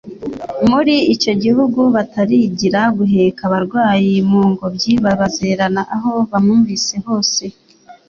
muri 0.69 0.95
icyo 1.15 1.33
gihugu 1.43 1.79
batarigira 1.95 2.81
guheka 2.97 3.41
abarwayi 3.47 4.13
mu 4.29 4.41
ngobyi 4.51 4.93
babazererana 5.05 5.81
aho 5.95 6.11
bamwumvise 6.31 6.95
hose. 7.05 7.43